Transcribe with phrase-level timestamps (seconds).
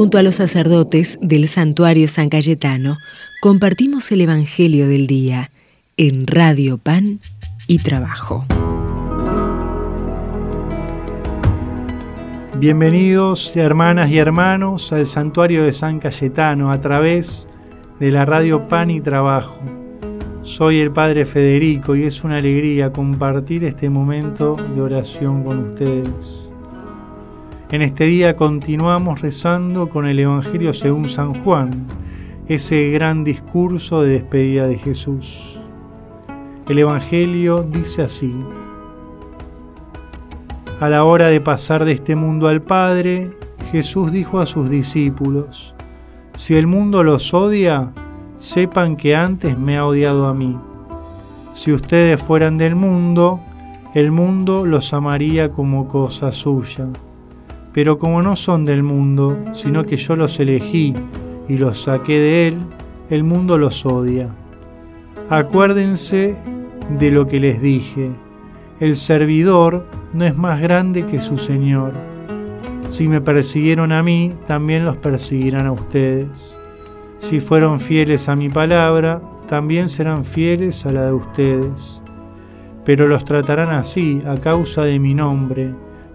[0.00, 2.96] Junto a los sacerdotes del santuario San Cayetano,
[3.42, 5.50] compartimos el Evangelio del Día
[5.98, 7.20] en Radio Pan
[7.66, 8.46] y Trabajo.
[12.56, 17.46] Bienvenidos hermanas y hermanos al santuario de San Cayetano a través
[17.98, 19.58] de la radio Pan y Trabajo.
[20.42, 26.39] Soy el Padre Federico y es una alegría compartir este momento de oración con ustedes.
[27.72, 31.86] En este día continuamos rezando con el Evangelio según San Juan,
[32.48, 35.60] ese gran discurso de despedida de Jesús.
[36.68, 38.34] El Evangelio dice así,
[40.80, 43.30] a la hora de pasar de este mundo al Padre,
[43.70, 45.72] Jesús dijo a sus discípulos,
[46.34, 47.92] si el mundo los odia,
[48.36, 50.58] sepan que antes me ha odiado a mí.
[51.52, 53.38] Si ustedes fueran del mundo,
[53.94, 56.88] el mundo los amaría como cosa suya
[57.72, 60.92] pero como no son del mundo, sino que yo los elegí
[61.48, 62.58] y los saqué de él,
[63.10, 64.28] el mundo los odia.
[65.28, 66.36] Acuérdense
[66.98, 68.10] de lo que les dije,
[68.80, 71.92] el servidor no es más grande que su Señor.
[72.88, 76.56] Si me persiguieron a mí, también los perseguirán a ustedes.
[77.18, 82.00] Si fueron fieles a mi palabra, también serán fieles a la de ustedes.
[82.84, 85.72] Pero los tratarán así a causa de mi nombre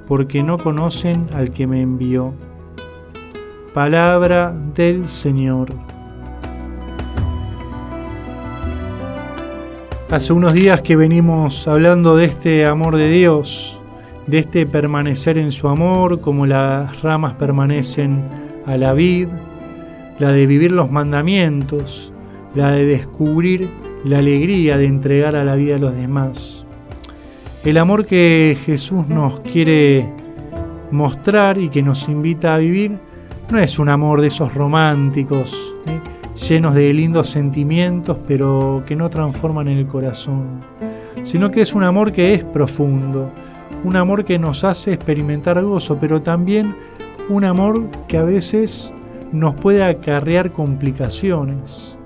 [0.07, 2.33] porque no conocen al que me envió.
[3.73, 5.69] Palabra del Señor.
[10.09, 13.81] Hace unos días que venimos hablando de este amor de Dios,
[14.27, 18.23] de este permanecer en su amor, como las ramas permanecen
[18.65, 19.27] a la vid,
[20.19, 22.13] la de vivir los mandamientos,
[22.53, 23.67] la de descubrir
[24.05, 26.64] la alegría de entregar a la vida a los demás.
[27.65, 30.07] El amor que Jesús nos quiere
[30.91, 32.99] mostrar y que nos invita a vivir
[33.51, 35.99] no es un amor de esos románticos, ¿eh?
[36.47, 40.59] llenos de lindos sentimientos, pero que no transforman el corazón,
[41.23, 43.31] sino que es un amor que es profundo,
[43.83, 46.75] un amor que nos hace experimentar gozo, pero también
[47.29, 48.93] un amor que a veces
[49.31, 51.97] nos puede acarrear complicaciones.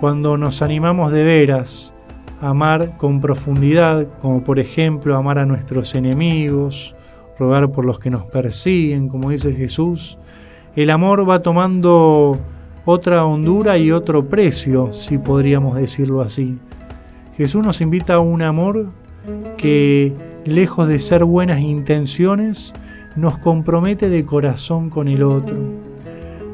[0.00, 1.92] Cuando nos animamos de veras
[2.42, 6.96] amar con profundidad, como por ejemplo amar a nuestros enemigos,
[7.38, 10.18] rogar por los que nos persiguen, como dice Jesús,
[10.74, 12.38] el amor va tomando
[12.84, 16.58] otra hondura y otro precio, si podríamos decirlo así.
[17.36, 18.90] Jesús nos invita a un amor
[19.56, 20.12] que,
[20.44, 22.74] lejos de ser buenas intenciones,
[23.14, 25.56] nos compromete de corazón con el otro,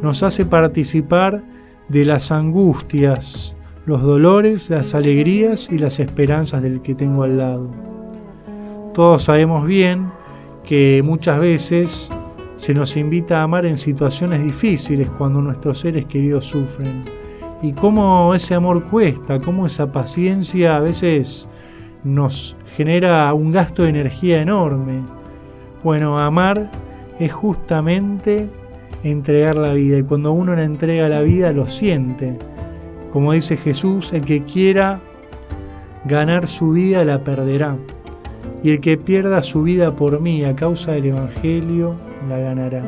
[0.02, 1.42] nos hace participar
[1.88, 3.56] de las angustias,
[3.88, 7.70] los dolores, las alegrías y las esperanzas del que tengo al lado.
[8.92, 10.10] Todos sabemos bien
[10.62, 12.10] que muchas veces
[12.56, 17.02] se nos invita a amar en situaciones difíciles cuando nuestros seres queridos sufren.
[17.62, 21.48] Y cómo ese amor cuesta, cómo esa paciencia a veces
[22.04, 25.00] nos genera un gasto de energía enorme.
[25.82, 26.70] Bueno, amar
[27.18, 28.50] es justamente
[29.02, 32.36] entregar la vida y cuando uno le entrega la vida lo siente
[33.18, 35.00] como dice Jesús, el que quiera
[36.04, 37.76] ganar su vida la perderá.
[38.62, 41.96] Y el que pierda su vida por mí a causa del Evangelio
[42.28, 42.82] la ganará.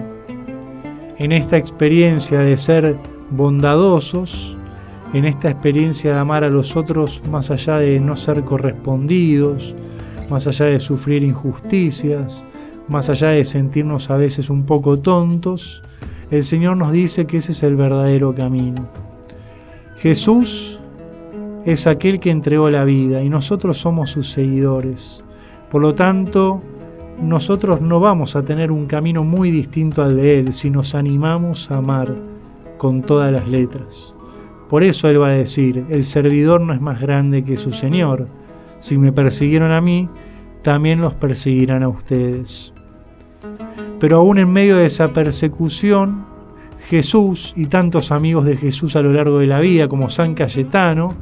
[1.18, 2.96] En esta experiencia de ser
[3.30, 4.56] bondadosos,
[5.14, 9.74] en esta experiencia de amar a los otros más allá de no ser correspondidos,
[10.30, 12.44] más allá de sufrir injusticias,
[12.86, 15.82] más allá de sentirnos a veces un poco tontos,
[16.30, 19.09] el Señor nos dice que ese es el verdadero camino.
[20.00, 20.80] Jesús
[21.66, 25.22] es aquel que entregó la vida y nosotros somos sus seguidores.
[25.70, 26.62] Por lo tanto,
[27.22, 31.70] nosotros no vamos a tener un camino muy distinto al de Él si nos animamos
[31.70, 32.14] a amar
[32.78, 34.14] con todas las letras.
[34.70, 38.26] Por eso Él va a decir, el servidor no es más grande que su Señor.
[38.78, 40.08] Si me persiguieron a mí,
[40.62, 42.72] también los perseguirán a ustedes.
[43.98, 46.24] Pero aún en medio de esa persecución,
[46.90, 51.14] Jesús y tantos amigos de Jesús a lo largo de la vida, como San Cayetano,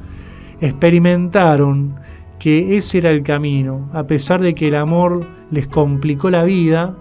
[0.62, 1.96] experimentaron
[2.38, 3.90] que ese era el camino.
[3.92, 5.20] A pesar de que el amor
[5.50, 6.96] les complicó la vida,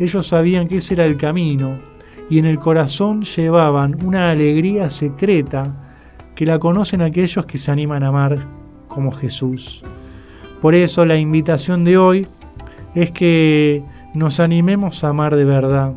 [0.00, 1.76] ellos sabían que ese era el camino
[2.28, 5.94] y en el corazón llevaban una alegría secreta
[6.34, 8.44] que la conocen aquellos que se animan a amar
[8.88, 9.84] como Jesús.
[10.60, 12.26] Por eso la invitación de hoy
[12.96, 13.84] es que
[14.14, 15.94] nos animemos a amar de verdad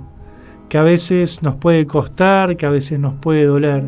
[0.73, 3.83] que a veces nos puede costar, que a veces nos puede doler,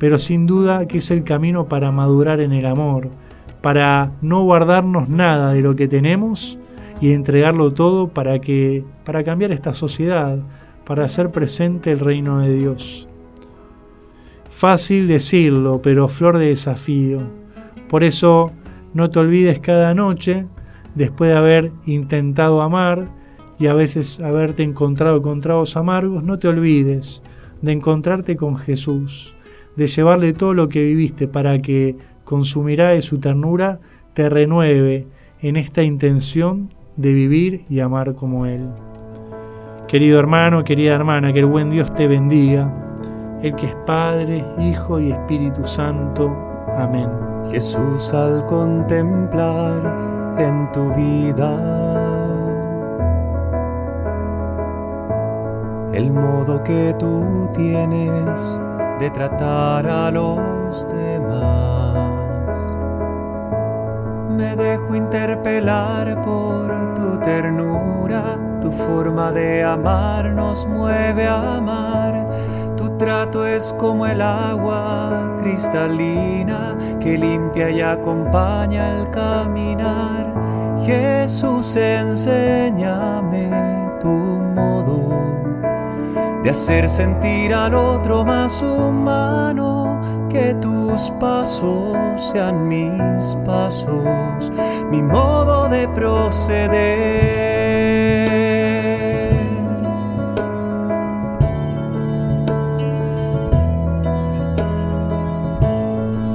[0.00, 3.10] pero sin duda que es el camino para madurar en el amor,
[3.62, 6.58] para no guardarnos nada de lo que tenemos
[7.00, 10.40] y entregarlo todo para que para cambiar esta sociedad,
[10.84, 13.08] para hacer presente el reino de Dios.
[14.50, 17.20] Fácil decirlo, pero flor de desafío.
[17.88, 18.50] Por eso
[18.94, 20.46] no te olvides cada noche,
[20.96, 23.04] después de haber intentado amar
[23.58, 27.22] y a veces haberte encontrado con tragos amargos, no te olvides
[27.62, 29.34] de encontrarte con Jesús,
[29.76, 32.66] de llevarle todo lo que viviste para que con su
[33.00, 33.80] su ternura
[34.14, 35.06] te renueve
[35.40, 38.68] en esta intención de vivir y amar como Él.
[39.88, 44.98] Querido hermano, querida hermana, que el buen Dios te bendiga, el que es Padre, Hijo
[44.98, 46.34] y Espíritu Santo.
[46.76, 47.08] Amén.
[47.50, 51.85] Jesús al contemplar en tu vida
[55.96, 58.60] el modo que tú tienes
[59.00, 62.58] de tratar a los demás.
[64.28, 72.28] Me dejo interpelar por tu ternura, tu forma de amar nos mueve a amar.
[72.76, 80.34] Tu trato es como el agua cristalina que limpia y acompaña el caminar.
[80.84, 83.48] Jesús, enséñame
[83.98, 85.55] tu modo
[86.46, 90.00] de hacer sentir al otro más humano,
[90.30, 91.96] que tus pasos
[92.30, 94.52] sean mis pasos,
[94.88, 96.76] mi modo de proceder.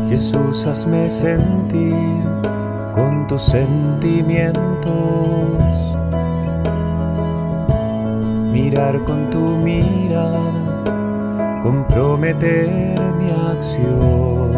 [0.09, 2.25] Jesús, hazme sentir
[2.93, 5.70] con tus sentimientos
[8.51, 10.41] mirar con tu mirada,
[11.63, 12.69] comprometer
[13.19, 14.51] mi acción,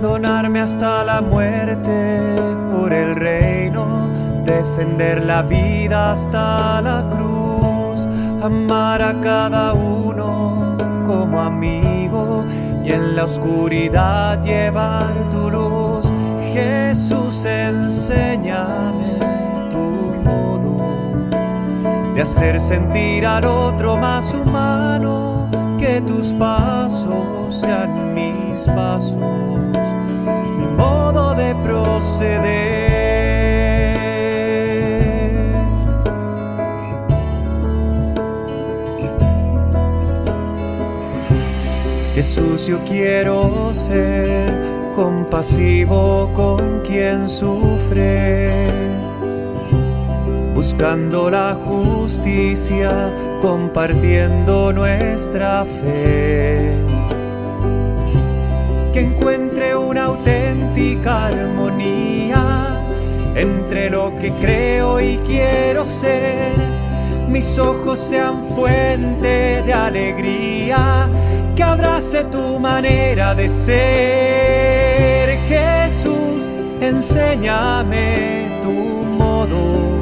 [0.00, 2.18] donarme hasta la muerte
[2.72, 4.08] por el reino,
[4.44, 8.06] defender la vida hasta la cruz,
[8.42, 12.44] amar a cada uno como amigo
[12.84, 16.10] y en la oscuridad llevar tu luz.
[16.54, 17.46] Jesús,
[22.20, 29.14] enséñame hacer sentir al otro más humano, que tus pasos sean mis pasos,
[30.58, 32.60] mi modo de proceder.
[42.14, 48.89] Jesús, yo quiero ser compasivo con quien sufre
[50.80, 52.90] buscando la justicia,
[53.42, 56.74] compartiendo nuestra fe.
[58.90, 62.82] Que encuentre una auténtica armonía
[63.34, 66.54] entre lo que creo y quiero ser.
[67.28, 71.06] Mis ojos sean fuente de alegría,
[71.56, 75.38] que abrace tu manera de ser.
[75.46, 76.48] Jesús,
[76.80, 78.72] enséñame tu
[79.18, 79.99] modo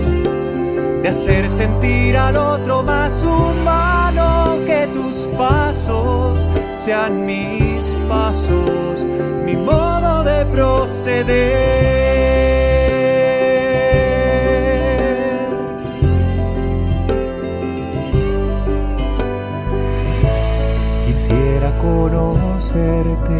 [1.02, 9.04] de hacer sentir al otro más humano, que tus pasos sean mis pasos,
[9.44, 11.98] mi modo de proceder.
[21.06, 23.38] Quisiera conocerte,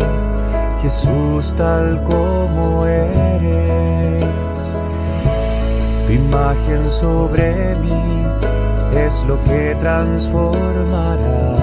[0.83, 4.18] Jesús, tal como eres
[6.09, 8.25] tu imagen sobre mí
[8.97, 11.55] es lo que transformará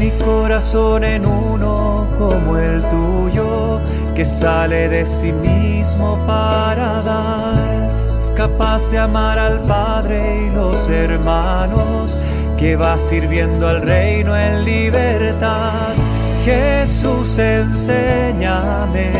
[0.00, 3.80] mi corazón en uno como el tuyo,
[4.16, 7.90] que sale de sí mismo para dar,
[8.36, 12.18] capaz de amar al Padre y los hermanos,
[12.58, 15.94] que va sirviendo al reino en libertad.
[16.44, 19.12] Jesús, enséñame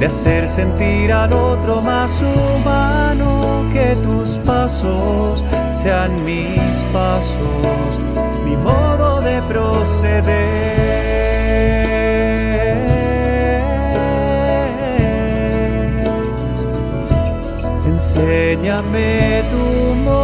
[0.00, 8.00] de hacer sentir al otro más humano, que tus pasos sean mis pasos,
[8.46, 10.70] mi modo de proceder.
[17.86, 20.19] Enséñame tu modo